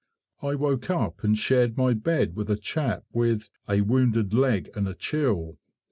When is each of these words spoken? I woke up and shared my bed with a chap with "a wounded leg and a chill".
I 0.41 0.55
woke 0.55 0.89
up 0.89 1.23
and 1.23 1.37
shared 1.37 1.77
my 1.77 1.93
bed 1.93 2.35
with 2.35 2.49
a 2.49 2.55
chap 2.57 3.03
with 3.13 3.49
"a 3.69 3.81
wounded 3.81 4.33
leg 4.33 4.71
and 4.75 4.87
a 4.87 4.95
chill". 4.95 5.59